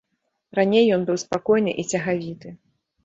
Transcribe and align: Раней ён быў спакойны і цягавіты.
Раней 0.59 0.87
ён 0.95 1.05
быў 1.09 1.21
спакойны 1.25 1.71
і 1.85 1.89
цягавіты. 1.95 2.47